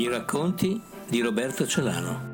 [0.00, 2.30] I racconti di Roberto Celano.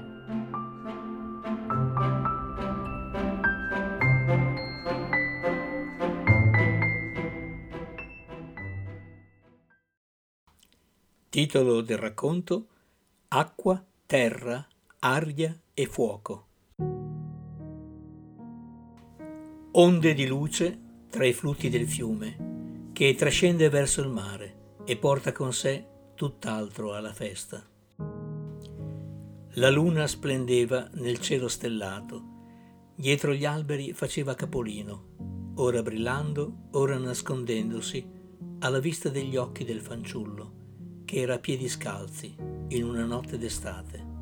[11.29, 12.69] Titolo del racconto
[13.27, 14.65] Acqua, terra,
[15.01, 16.47] aria e fuoco.
[19.73, 20.79] Onde di luce
[21.11, 26.95] tra i flutti del fiume che trascende verso il mare e porta con sé tutt'altro
[26.95, 27.63] alla festa.
[29.59, 32.23] La luna splendeva nel cielo stellato,
[32.95, 38.05] dietro gli alberi faceva capolino, ora brillando, ora nascondendosi,
[38.61, 42.35] alla vista degli occhi del fanciullo, che era a piedi scalzi
[42.69, 44.15] in una notte d'estate.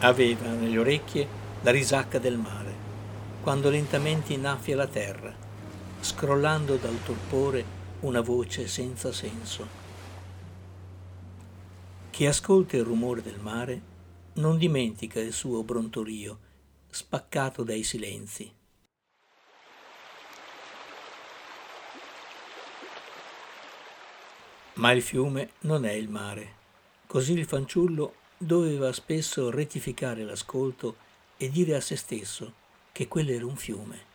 [0.00, 1.26] Aveva nelle orecchie
[1.62, 2.74] la risacca del mare,
[3.42, 5.46] quando lentamente innaffia la terra
[6.08, 7.62] scrollando dal torpore
[8.00, 9.68] una voce senza senso.
[12.08, 13.82] Chi ascolta il rumore del mare
[14.36, 16.38] non dimentica il suo brontolio,
[16.88, 18.50] spaccato dai silenzi.
[24.74, 26.54] Ma il fiume non è il mare.
[27.06, 30.96] Così il fanciullo doveva spesso rettificare l'ascolto
[31.36, 32.54] e dire a se stesso
[32.92, 34.07] che quello era un fiume.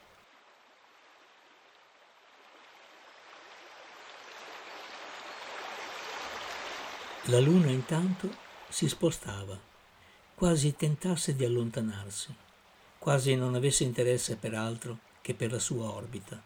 [7.27, 8.29] La luna intanto
[8.67, 9.57] si spostava,
[10.35, 12.35] quasi tentasse di allontanarsi,
[12.99, 16.41] quasi non avesse interesse per altro che per la sua orbita.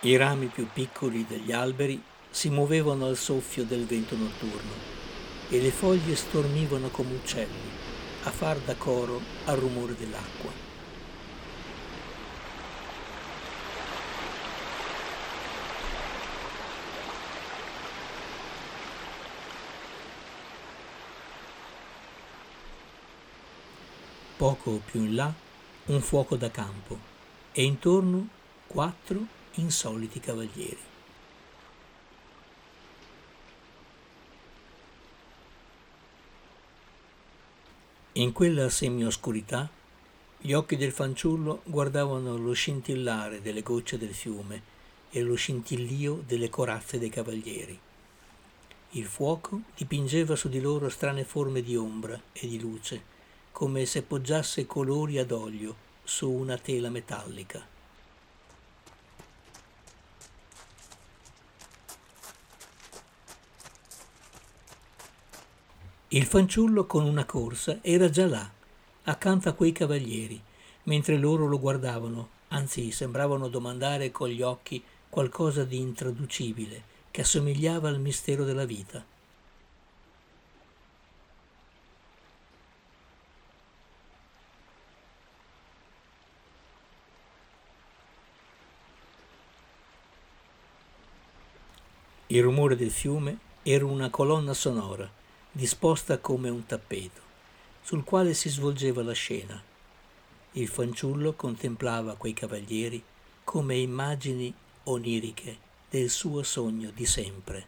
[0.00, 4.74] I rami più piccoli degli alberi si muovevano al soffio del vento notturno
[5.48, 7.70] e le foglie stormivano come uccelli
[8.24, 10.67] a far da coro al rumore dell'acqua.
[24.38, 25.34] Poco più in là
[25.86, 26.96] un fuoco da campo
[27.50, 28.28] e intorno
[28.68, 29.20] quattro
[29.54, 30.78] insoliti cavalieri.
[38.12, 39.68] In quella semioscurità
[40.38, 44.62] gli occhi del fanciullo guardavano lo scintillare delle gocce del fiume
[45.10, 47.76] e lo scintillio delle corazze dei cavalieri.
[48.90, 53.16] Il fuoco dipingeva su di loro strane forme di ombra e di luce
[53.58, 55.74] come se poggiasse colori ad olio
[56.04, 57.60] su una tela metallica.
[66.06, 68.48] Il fanciullo con una corsa era già là,
[69.02, 70.40] accanto a quei cavalieri,
[70.84, 74.80] mentre loro lo guardavano, anzi sembravano domandare con gli occhi
[75.10, 79.04] qualcosa di intraducibile che assomigliava al mistero della vita.
[92.30, 95.10] Il rumore del fiume era una colonna sonora,
[95.50, 97.22] disposta come un tappeto,
[97.82, 99.58] sul quale si svolgeva la scena.
[100.52, 103.02] Il fanciullo contemplava quei cavalieri
[103.44, 104.52] come immagini
[104.84, 105.56] oniriche
[105.88, 107.66] del suo sogno di sempre.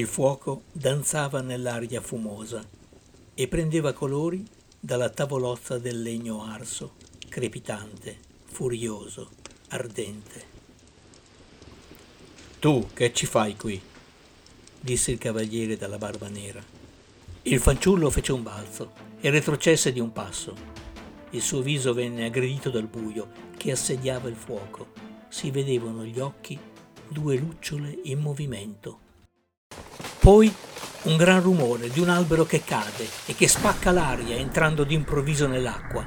[0.00, 2.66] Il fuoco danzava nell'aria fumosa
[3.34, 4.42] e prendeva colori
[4.80, 6.94] dalla tavolozza del legno arso,
[7.28, 8.16] crepitante,
[8.46, 9.28] furioso,
[9.68, 10.44] ardente.
[12.60, 13.78] Tu che ci fai qui?
[14.80, 16.64] disse il cavaliere dalla barba nera.
[17.42, 20.56] Il fanciullo fece un balzo e retrocesse di un passo.
[21.32, 24.92] Il suo viso venne aggredito dal buio che assediava il fuoco.
[25.28, 26.58] Si vedevano gli occhi,
[27.06, 29.08] due lucciole in movimento.
[30.20, 30.54] Poi
[31.04, 36.06] un gran rumore di un albero che cade e che spacca l'aria entrando d'improvviso nell'acqua.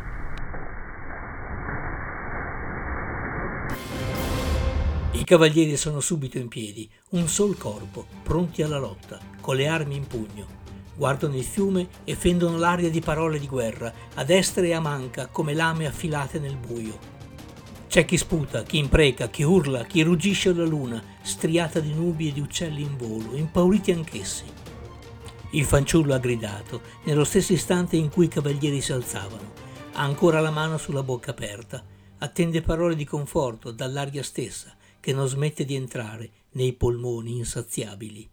[5.13, 9.95] I cavalieri sono subito in piedi, un sol corpo, pronti alla lotta, con le armi
[9.95, 10.45] in pugno.
[10.95, 15.25] Guardano il fiume e fendono l'aria di parole di guerra, a destra e a manca,
[15.25, 17.12] come lame affilate nel buio.
[17.93, 22.31] C'è chi sputa, chi impreca, chi urla, chi ruggisce alla luna, striata di nubi e
[22.31, 24.45] di uccelli in volo, impauriti anch'essi.
[25.51, 29.53] Il fanciullo ha gridato, nello stesso istante in cui i cavalieri si alzavano.
[29.91, 31.85] Ha ancora la mano sulla bocca aperta.
[32.17, 38.27] Attende parole di conforto dall'aria stessa, che non smette di entrare nei polmoni insaziabili.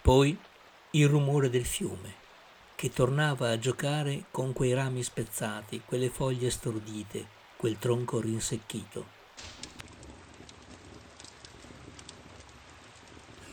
[0.00, 0.38] Poi
[0.92, 2.24] il rumore del fiume,
[2.76, 7.26] che tornava a giocare con quei rami spezzati, quelle foglie stordite,
[7.56, 9.14] quel tronco rinsecchito.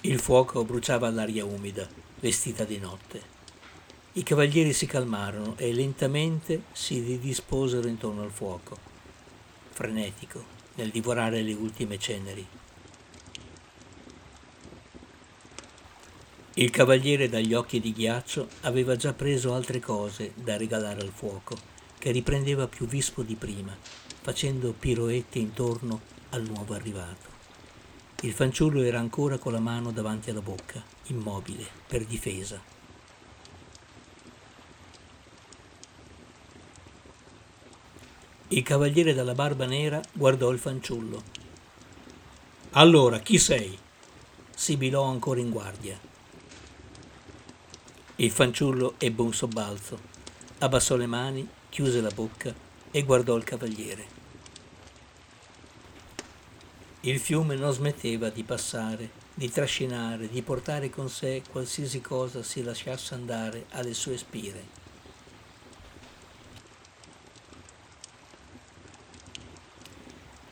[0.01, 1.87] Il fuoco bruciava l'aria umida,
[2.19, 3.31] vestita di notte.
[4.13, 8.77] I cavalieri si calmarono e lentamente si ridisposero intorno al fuoco,
[9.69, 10.43] frenetico
[10.75, 12.45] nel divorare le ultime ceneri.
[16.55, 21.57] Il cavaliere dagli occhi di ghiaccio aveva già preso altre cose da regalare al fuoco,
[21.97, 23.75] che riprendeva più vispo di prima,
[24.21, 27.31] facendo piroette intorno al nuovo arrivato.
[28.21, 32.61] Il fanciullo era ancora con la mano davanti alla bocca, immobile, per difesa.
[38.49, 41.23] Il cavaliere dalla barba nera guardò il fanciullo.
[42.73, 43.75] Allora, chi sei?
[44.55, 46.11] sibilò ancora in guardia.
[48.23, 49.99] Il fanciullo ebbe un sobbalzo,
[50.59, 52.55] abbassò le mani, chiuse la bocca
[52.89, 54.07] e guardò il cavaliere.
[57.01, 62.63] Il fiume non smetteva di passare, di trascinare, di portare con sé qualsiasi cosa si
[62.63, 64.63] lasciasse andare alle sue spire.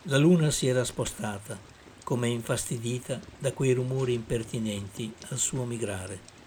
[0.03, 1.57] La luna si era spostata,
[2.03, 6.40] come infastidita da quei rumori impertinenti al suo migrare.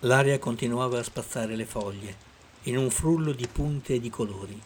[0.00, 2.16] L'aria continuava a spazzare le foglie,
[2.64, 4.60] in un frullo di punte e di colori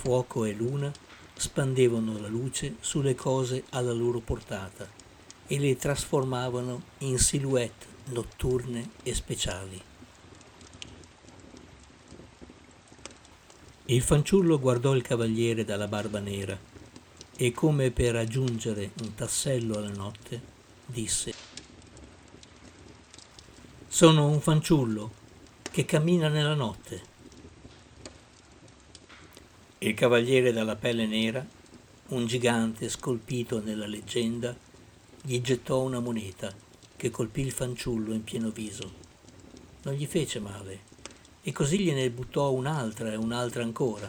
[0.00, 0.90] fuoco e luna
[1.34, 4.88] spandevano la luce sulle cose alla loro portata
[5.46, 9.82] e le trasformavano in silhouette notturne e speciali.
[13.86, 16.58] Il fanciullo guardò il cavaliere dalla barba nera
[17.36, 20.40] e come per aggiungere un tassello alla notte
[20.86, 21.34] disse
[23.92, 25.10] Sono un fanciullo
[25.68, 27.02] che cammina nella notte
[29.78, 31.44] il cavaliere dalla pelle nera,
[32.10, 34.54] un gigante scolpito nella leggenda,
[35.20, 36.54] gli gettò una moneta
[36.96, 38.92] che colpì il fanciullo in pieno viso.
[39.82, 40.82] Non gli fece male
[41.42, 44.08] e così gliene buttò un'altra e un'altra ancora.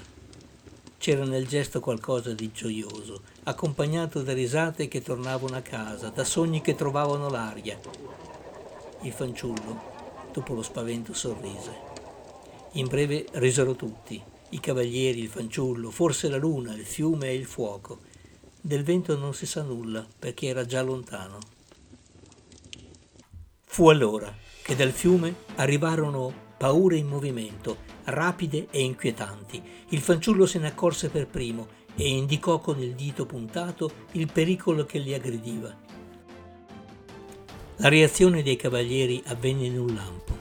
[1.00, 6.62] C'era nel gesto qualcosa di gioioso, accompagnato da risate che tornavano a casa, da sogni
[6.62, 7.80] che trovavano l'aria.
[9.04, 11.90] Il fanciullo, dopo lo spavento, sorrise.
[12.74, 17.46] In breve risero tutti i cavalieri, il fanciullo, forse la luna, il fiume e il
[17.46, 18.00] fuoco.
[18.62, 21.40] Del vento non si sa nulla perché era già lontano.
[23.64, 24.32] Fu allora
[24.62, 29.64] che dal fiume arrivarono paure in movimento, rapide e inquietanti.
[29.90, 34.86] Il fanciullo se ne accorse per primo e indicò con il dito puntato il pericolo
[34.86, 35.91] che li aggrediva.
[37.82, 40.38] La reazione dei cavalieri avvenne in un lampo.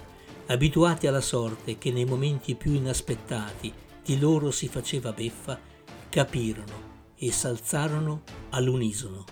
[0.49, 3.73] Abituati alla sorte che nei momenti più inaspettati
[4.05, 5.59] di loro si faceva beffa,
[6.11, 9.25] capirono e s'alzarono all'unisono.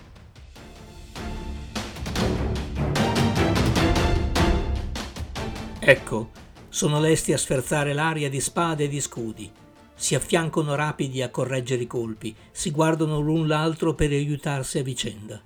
[5.79, 6.31] Ecco,
[6.71, 9.53] sono lesti a sferzare l'aria di spade e di scudi.
[9.95, 15.43] Si affiancano rapidi a correggere i colpi, si guardano l'un l'altro per aiutarsi a vicenda.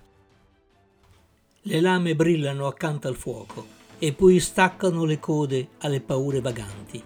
[1.64, 3.64] Le lame brillano accanto al fuoco
[4.00, 7.00] e poi staccano le code alle paure vaganti.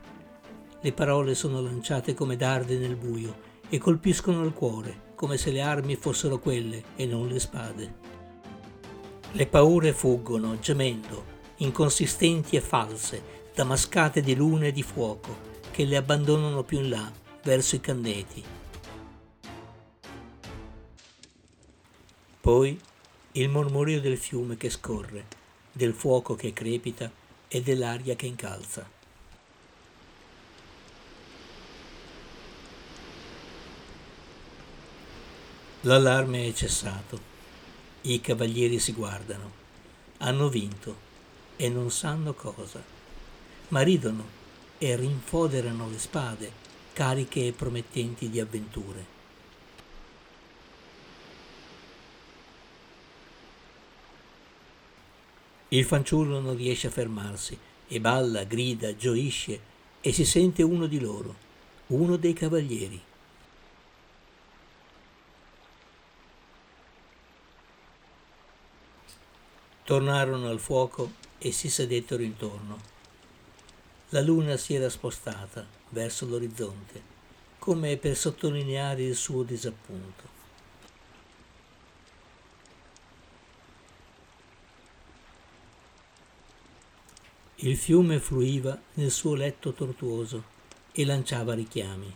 [0.81, 3.37] Le parole sono lanciate come darde nel buio
[3.69, 7.95] e colpiscono il cuore, come se le armi fossero quelle e non le spade.
[9.33, 11.25] Le paure fuggono, gemendo,
[11.57, 13.23] inconsistenti e false,
[13.55, 15.37] damascate di luna e di fuoco,
[15.71, 18.43] che le abbandonano più in là, verso i canneti.
[22.41, 22.81] Poi
[23.37, 25.27] il mormorio del fiume che scorre,
[25.71, 27.11] del fuoco che crepita
[27.49, 28.89] e dell'aria che incalza.
[35.83, 37.35] L'allarme è cessato.
[38.03, 39.53] I cavalieri si guardano.
[40.19, 40.97] Hanno vinto
[41.57, 42.83] e non sanno cosa.
[43.69, 44.25] Ma ridono
[44.79, 46.51] e rinfoderano le spade,
[46.95, 49.16] cariche e promettenti di avventure.
[55.77, 59.61] Il fanciullo non riesce a fermarsi e balla, grida, gioisce
[60.01, 61.35] e si sente uno di loro,
[61.89, 62.99] uno dei cavalieri.
[69.85, 72.79] Tornarono al fuoco e si sedettero intorno.
[74.11, 77.03] La luna si era spostata verso l'orizzonte,
[77.59, 80.36] come per sottolineare il suo disappunto.
[87.61, 90.45] Il fiume fluiva nel suo letto tortuoso
[90.93, 92.15] e lanciava richiami.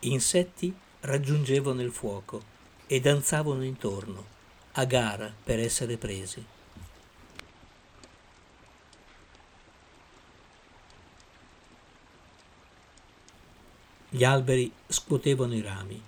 [0.00, 2.42] Insetti raggiungevano il fuoco
[2.86, 4.26] e danzavano intorno,
[4.72, 6.44] a gara per essere presi.
[14.10, 16.02] Gli alberi scuotevano i rami,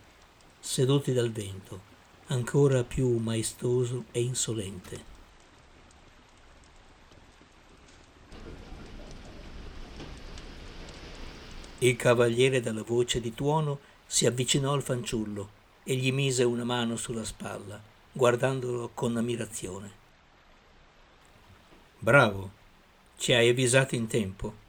[0.58, 1.89] sedotti dal vento,
[2.30, 5.08] ancora più maestoso e insolente.
[11.78, 16.96] Il cavaliere dalla voce di tuono si avvicinò al fanciullo e gli mise una mano
[16.96, 17.82] sulla spalla,
[18.12, 19.98] guardandolo con ammirazione.
[21.98, 22.52] Bravo,
[23.16, 24.59] ci hai avvisato in tempo.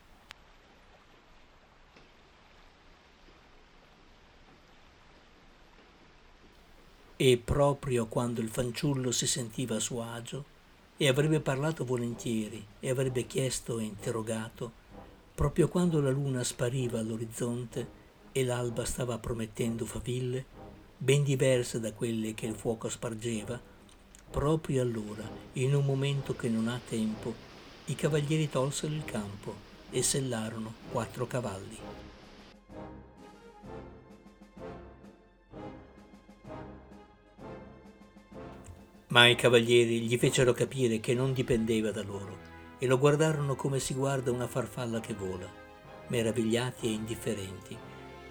[7.24, 10.44] E proprio quando il fanciullo si sentiva a suo agio
[10.98, 14.72] e avrebbe parlato volentieri e avrebbe chiesto e interrogato,
[15.36, 17.88] proprio quando la luna spariva all'orizzonte
[18.32, 20.44] e l'alba stava promettendo faville,
[20.98, 23.62] ben diverse da quelle che il fuoco spargeva,
[24.32, 27.32] proprio allora, in un momento che non ha tempo,
[27.86, 29.54] i cavalieri tolsero il campo
[29.92, 31.78] e sellarono quattro cavalli.
[39.12, 42.39] Ma i cavalieri gli fecero capire che non dipendeva da loro
[42.80, 45.51] e lo guardarono come si guarda una farfalla che vola,
[46.08, 47.77] meravigliati e indifferenti,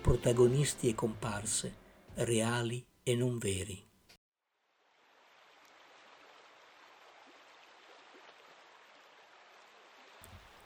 [0.00, 1.74] protagonisti e comparse,
[2.14, 3.86] reali e non veri.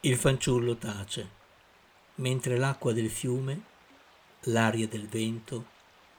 [0.02, 1.28] Il fanciullo tace,
[2.16, 3.62] mentre l'acqua del fiume,
[4.42, 5.66] l'aria del vento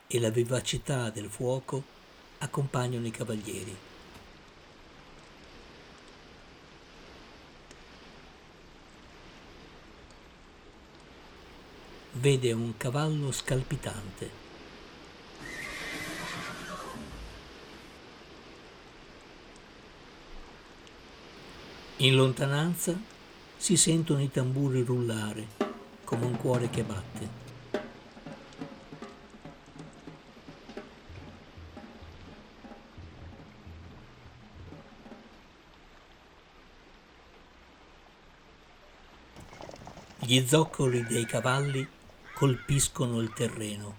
[0.07, 1.93] e la vivacità del fuoco
[2.45, 3.77] accompagnano i cavalieri.
[12.13, 14.43] Vede un cavallo scalpitante.
[21.97, 22.97] In lontananza
[23.57, 25.47] si sentono i tamburi rullare
[26.03, 27.44] come un cuore che batte.
[40.27, 41.87] Gli zoccoli dei cavalli
[42.33, 43.95] colpiscono il terreno,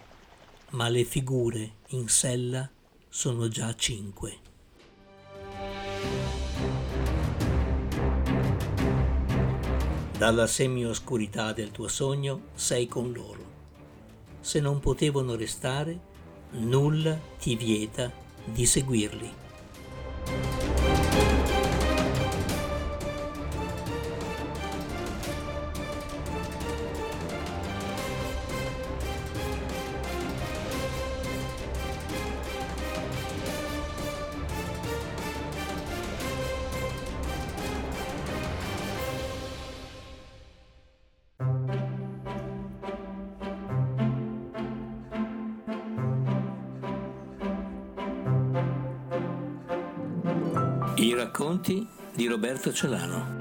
[0.70, 2.68] ma le figure in sella
[3.08, 4.36] sono già cinque.
[10.18, 13.44] Dalla semioscurità del tuo sogno sei con loro.
[14.40, 15.96] Se non potevano restare,
[16.54, 18.12] nulla ti vieta
[18.44, 19.45] di seguirli.
[51.06, 51.86] I racconti
[52.16, 53.35] di Roberto Celano.